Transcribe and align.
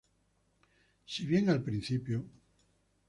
Si 1.05 1.25
bien 1.27 1.47
al 1.51 1.61
principio 1.61 2.21
Mr. 2.21 2.29